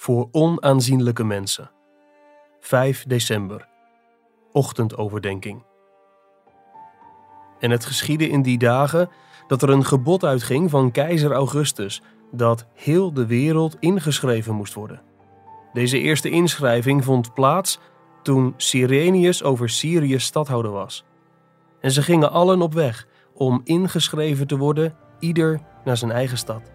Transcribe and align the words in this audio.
voor 0.00 0.28
onaanzienlijke 0.30 1.24
mensen. 1.24 1.70
5 2.60 3.04
december. 3.06 3.68
Ochtendoverdenking. 4.52 5.62
En 7.58 7.70
het 7.70 7.84
geschiedde 7.84 8.28
in 8.28 8.42
die 8.42 8.58
dagen 8.58 9.08
dat 9.46 9.62
er 9.62 9.70
een 9.70 9.84
gebod 9.84 10.24
uitging 10.24 10.70
van 10.70 10.90
keizer 10.90 11.32
Augustus 11.32 12.02
dat 12.30 12.66
heel 12.74 13.12
de 13.12 13.26
wereld 13.26 13.76
ingeschreven 13.80 14.54
moest 14.54 14.74
worden. 14.74 15.02
Deze 15.72 15.98
eerste 15.98 16.30
inschrijving 16.30 17.04
vond 17.04 17.34
plaats 17.34 17.78
toen 18.22 18.54
Cyrenius 18.56 19.42
over 19.42 19.68
Syrië 19.68 20.18
stadhouder 20.18 20.70
was. 20.70 21.04
En 21.80 21.90
ze 21.90 22.02
gingen 22.02 22.30
allen 22.30 22.62
op 22.62 22.74
weg 22.74 23.06
om 23.34 23.60
ingeschreven 23.64 24.46
te 24.46 24.56
worden, 24.56 24.96
ieder 25.18 25.60
naar 25.84 25.96
zijn 25.96 26.10
eigen 26.10 26.38
stad. 26.38 26.72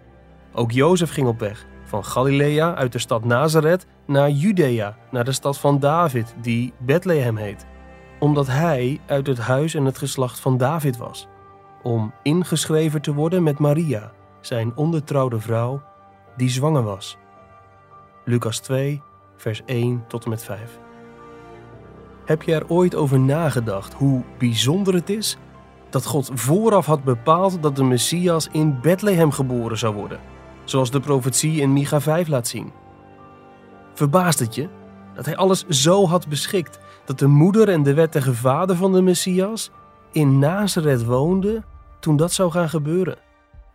Ook 0.52 0.70
Jozef 0.70 1.10
ging 1.10 1.28
op 1.28 1.38
weg, 1.38 1.66
van 1.86 2.04
Galilea 2.04 2.74
uit 2.74 2.92
de 2.92 2.98
stad 2.98 3.24
Nazareth 3.24 3.86
naar 4.06 4.30
Judea, 4.30 4.96
naar 5.10 5.24
de 5.24 5.32
stad 5.32 5.58
van 5.58 5.80
David, 5.80 6.34
die 6.40 6.72
Bethlehem 6.78 7.36
heet, 7.36 7.66
omdat 8.18 8.46
hij 8.46 9.00
uit 9.06 9.26
het 9.26 9.38
huis 9.38 9.74
en 9.74 9.84
het 9.84 9.98
geslacht 9.98 10.40
van 10.40 10.56
David 10.56 10.96
was, 10.96 11.28
om 11.82 12.12
ingeschreven 12.22 13.02
te 13.02 13.14
worden 13.14 13.42
met 13.42 13.58
Maria, 13.58 14.12
zijn 14.40 14.76
ondertrouwde 14.76 15.40
vrouw, 15.40 15.82
die 16.36 16.48
zwanger 16.48 16.82
was. 16.82 17.16
Lucas 18.24 18.58
2, 18.58 19.02
vers 19.36 19.62
1 19.66 20.04
tot 20.06 20.24
en 20.24 20.30
met 20.30 20.44
5. 20.44 20.78
Heb 22.24 22.42
je 22.42 22.54
er 22.54 22.68
ooit 22.68 22.94
over 22.94 23.20
nagedacht 23.20 23.92
hoe 23.92 24.22
bijzonder 24.38 24.94
het 24.94 25.10
is 25.10 25.36
dat 25.90 26.04
God 26.04 26.30
vooraf 26.34 26.86
had 26.86 27.04
bepaald 27.04 27.62
dat 27.62 27.76
de 27.76 27.84
Messias 27.84 28.48
in 28.52 28.80
Bethlehem 28.80 29.30
geboren 29.30 29.78
zou 29.78 29.94
worden, 29.94 30.20
zoals 30.66 30.90
de 30.90 31.00
profetie 31.00 31.60
in 31.60 31.72
Micha 31.72 32.00
5 32.00 32.28
laat 32.28 32.48
zien? 32.48 32.72
Verbaast 33.94 34.38
het 34.38 34.54
je 34.54 34.68
dat 35.14 35.26
hij 35.26 35.36
alles 35.36 35.66
zo 35.68 36.06
had 36.06 36.28
beschikt 36.28 36.78
dat 37.04 37.18
de 37.18 37.26
moeder 37.26 37.68
en 37.68 37.82
de 37.82 37.94
wettige 37.94 38.34
vader 38.34 38.76
van 38.76 38.92
de 38.92 39.02
Messias 39.02 39.70
in 40.12 40.38
Nazareth 40.38 41.04
woonden 41.04 41.64
toen 42.00 42.16
dat 42.16 42.32
zou 42.32 42.50
gaan 42.50 42.68
gebeuren? 42.68 43.18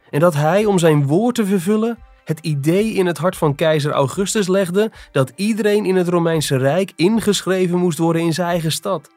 En 0.10 0.20
dat 0.20 0.34
hij, 0.34 0.66
om 0.66 0.80
zijn 0.80 1.08
woord 1.08 1.36
te 1.36 1.46
vervullen, 1.46 1.98
het 2.24 2.40
idee 2.40 2.94
in 2.94 3.06
het 3.06 3.18
hart 3.18 3.38
van 3.38 3.56
keizer 3.56 3.92
Augustus 3.92 4.48
legde 4.48 4.92
dat 5.12 5.32
iedereen 5.36 5.86
in 5.86 5.96
het 5.96 6.08
Romeinse 6.08 6.58
Rijk 6.58 6.94
ingeschreven 6.96 7.78
moest 7.78 7.98
worden 7.98 8.22
in 8.22 8.34
zijn 8.34 8.48
eigen 8.48 8.72
stad. 8.72 9.10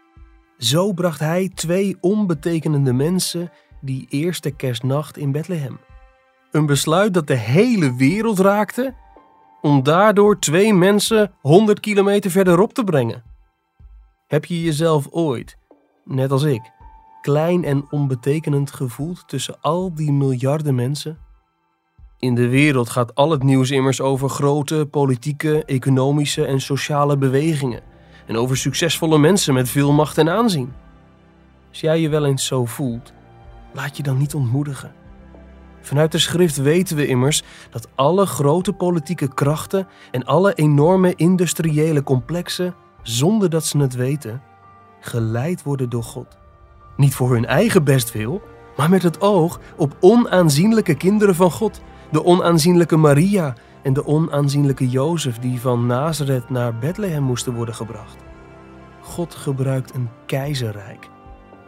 Zo 0.59 0.93
bracht 0.93 1.21
hij 1.21 1.51
twee 1.55 1.97
onbetekenende 2.01 2.93
mensen 2.93 3.51
die 3.81 4.07
eerste 4.09 4.51
kerstnacht 4.51 5.17
in 5.17 5.33
Bethlehem. 5.33 5.79
Een 6.55 6.67
besluit 6.67 7.15
dat 7.15 7.27
de 7.27 7.35
hele 7.35 7.95
wereld 7.95 8.39
raakte, 8.39 8.95
om 9.61 9.83
daardoor 9.83 10.39
twee 10.39 10.75
mensen 10.75 11.33
100 11.41 11.81
kilometer 11.81 12.31
verderop 12.31 12.75
te 12.75 12.85
brengen. 12.85 13.23
Heb 14.27 14.45
je 14.45 14.63
jezelf 14.63 15.07
ooit, 15.11 15.57
net 16.05 16.31
als 16.31 16.43
ik, 16.43 16.73
klein 17.23 17.65
en 17.65 17.87
onbetekenend 17.91 18.73
gevoeld 18.73 19.29
tussen 19.29 19.61
al 19.61 19.95
die 19.95 20.13
miljarden 20.13 20.75
mensen? 20.75 21.19
In 22.19 22.35
de 22.35 22.49
wereld 22.49 22.89
gaat 22.89 23.15
al 23.15 23.31
het 23.31 23.43
nieuws 23.43 23.71
immers 23.71 24.01
over 24.01 24.29
grote 24.29 24.89
politieke, 24.91 25.65
economische 25.65 26.47
en 26.47 26.61
sociale 26.61 27.17
bewegingen 27.17 27.83
en 28.27 28.37
over 28.37 28.57
succesvolle 28.57 29.19
mensen 29.19 29.55
met 29.55 29.69
veel 29.69 29.93
macht 29.93 30.19
en 30.19 30.29
aanzien. 30.31 30.73
Als 31.69 31.81
jij 31.81 32.01
je 32.01 32.09
wel 32.09 32.27
eens 32.27 32.47
zo 32.47 32.65
voelt, 32.65 33.13
laat 33.73 33.97
je 33.97 34.03
dan 34.03 34.19
niet 34.19 34.35
ontmoedigen. 34.35 35.04
Vanuit 35.85 36.13
de 36.13 36.19
schrift 36.19 36.57
weten 36.57 36.97
we 36.97 37.07
immers 37.07 37.43
dat 37.71 37.89
alle 37.95 38.27
grote 38.27 38.73
politieke 38.73 39.35
krachten 39.35 39.87
en 40.11 40.25
alle 40.25 40.55
enorme 40.55 41.15
industriële 41.15 42.03
complexen, 42.03 42.75
zonder 43.03 43.51
dat 43.51 43.65
ze 43.65 43.79
het 43.79 43.95
weten, 43.95 44.43
geleid 45.01 45.63
worden 45.63 45.89
door 45.89 46.03
God. 46.03 46.39
Niet 46.97 47.15
voor 47.15 47.33
hun 47.33 47.47
eigen 47.47 47.85
bestwil, 47.85 48.43
maar 48.77 48.91
met 48.91 49.03
het 49.03 49.21
oog 49.21 49.61
op 49.77 49.97
onaanzienlijke 50.01 50.95
kinderen 50.95 51.35
van 51.35 51.51
God 51.51 51.83
de 52.11 52.25
onaanzienlijke 52.25 52.97
Maria 52.97 53.55
en 53.83 53.93
de 53.93 54.07
onaanzienlijke 54.07 54.89
Jozef 54.89 55.39
die 55.39 55.61
van 55.61 55.87
Nazareth 55.87 56.51
naar 56.51 56.79
Bethlehem 56.79 57.23
moesten 57.23 57.55
worden 57.55 57.75
gebracht. 57.75 58.17
God 59.01 59.35
gebruikt 59.35 59.95
een 59.95 60.09
keizerrijk 60.27 61.09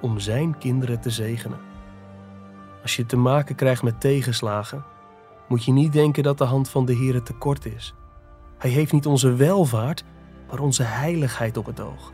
om 0.00 0.18
zijn 0.18 0.58
kinderen 0.58 1.00
te 1.00 1.10
zegenen. 1.10 1.65
Als 2.86 2.96
je 2.96 3.06
te 3.06 3.16
maken 3.16 3.54
krijgt 3.54 3.82
met 3.82 4.00
tegenslagen, 4.00 4.84
moet 5.48 5.64
je 5.64 5.72
niet 5.72 5.92
denken 5.92 6.22
dat 6.22 6.38
de 6.38 6.44
hand 6.44 6.68
van 6.68 6.84
de 6.84 6.92
Heer 6.92 7.22
tekort 7.22 7.64
is. 7.64 7.94
Hij 8.58 8.70
heeft 8.70 8.92
niet 8.92 9.06
onze 9.06 9.34
welvaart, 9.34 10.04
maar 10.48 10.60
onze 10.60 10.82
heiligheid 10.82 11.56
op 11.56 11.66
het 11.66 11.80
oog. 11.80 12.12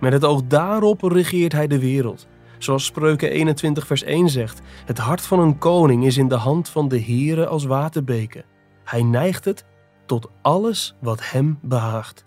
Met 0.00 0.12
het 0.12 0.24
oog 0.24 0.42
daarop 0.42 1.02
regeert 1.02 1.52
hij 1.52 1.66
de 1.66 1.78
wereld 1.78 2.28
Zoals 2.58 2.84
Spreuken 2.84 3.30
21 3.30 3.86
vers 3.86 4.02
1 4.02 4.28
zegt, 4.28 4.60
het 4.84 4.98
hart 4.98 5.20
van 5.20 5.38
een 5.38 5.58
koning 5.58 6.04
is 6.04 6.16
in 6.16 6.28
de 6.28 6.34
hand 6.34 6.68
van 6.68 6.88
de 6.88 7.02
Heere 7.02 7.46
als 7.46 7.64
waterbeken. 7.64 8.44
Hij 8.84 9.02
neigt 9.02 9.44
het 9.44 9.64
tot 10.06 10.30
alles 10.42 10.96
wat 11.00 11.30
hem 11.30 11.58
behaagt. 11.62 12.24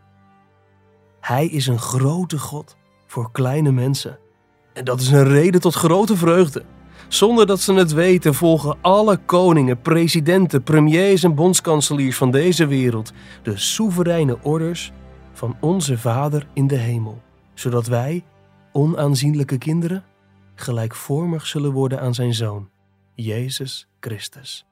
Hij 1.20 1.48
is 1.48 1.68
een 1.68 1.80
grote 1.80 2.40
God 2.40 2.78
voor 3.08 3.32
kleine 3.32 3.72
mensen. 3.72 4.20
En 4.74 4.86
dat 4.86 5.00
is 5.00 5.12
een 5.12 5.28
reden 5.28 5.62
tot 5.62 5.74
grote 5.74 6.18
vreugde. 6.18 6.64
Zonder 7.08 7.46
dat 7.46 7.60
ze 7.60 7.74
het 7.74 7.92
weten, 7.92 8.34
volgen 8.34 8.78
alle 8.82 9.18
koningen, 9.18 9.82
presidenten, 9.82 10.64
premiers 10.64 11.24
en 11.24 11.36
bondskanseliers 11.36 12.18
van 12.18 12.32
deze 12.32 12.66
wereld 12.66 13.14
de 13.44 13.58
soevereine 13.58 14.38
orders 14.42 14.92
van 15.34 15.58
onze 15.60 15.98
Vader 15.98 16.48
in 16.54 16.68
de 16.68 16.76
hemel, 16.76 17.22
zodat 17.54 17.88
wij, 17.88 18.24
onaanzienlijke 18.72 19.58
kinderen, 19.58 20.04
gelijkvormig 20.56 21.46
zullen 21.46 21.72
worden 21.72 22.00
aan 22.00 22.14
zijn 22.14 22.34
Zoon, 22.34 22.70
Jezus 23.16 23.88
Christus. 24.00 24.66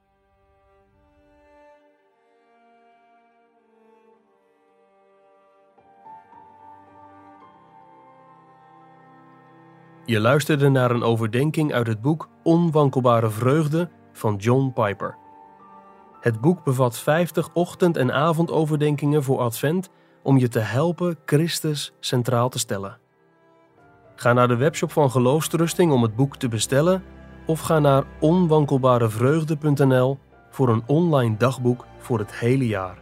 Je 10.06 10.20
luisterde 10.20 10.70
naar 10.70 10.92
een 10.92 11.04
overdenking 11.04 11.74
uit 11.74 11.88
het 11.88 12.02
boek 12.02 12.30
Onwankelbare 12.44 13.30
Vreugde 13.30 13.90
van 14.14 14.36
John 14.36 14.72
Piper. 14.74 15.16
Het 16.20 16.42
boek 16.42 16.64
bevat 16.64 16.98
50 16.98 17.50
ochtend- 17.54 17.98
en 17.98 18.14
avondoverdenkingen 18.14 19.24
voor 19.24 19.40
Advent 19.40 19.90
om 20.24 20.38
je 20.38 20.48
te 20.48 20.60
helpen 20.60 21.18
Christus 21.26 21.94
centraal 22.00 22.50
te 22.50 22.60
stellen. 22.60 22.98
Ga 24.16 24.34
naar 24.34 24.48
de 24.48 24.56
webshop 24.56 24.92
van 24.92 25.12
Geloofstrusting 25.12 25.92
om 25.92 26.02
het 26.02 26.16
boek 26.16 26.38
te 26.38 26.48
bestellen 26.48 27.04
of 27.46 27.60
ga 27.60 27.80
naar 27.80 28.04
onwankelbarevreugde.nl 28.20 30.20
voor 30.50 30.70
een 30.70 30.84
online 30.86 31.38
dagboek 31.38 31.86
voor 31.98 32.20
het 32.20 32.36
hele 32.36 32.68
jaar. 32.68 32.98